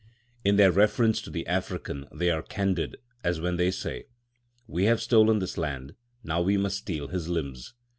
[0.43, 4.07] In their reference to the African they are candid, as when they say,
[4.65, 5.93] "We have stolen his land.
[6.23, 7.75] Now we must steal his limbs."